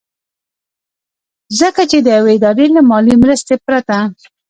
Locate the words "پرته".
3.65-3.97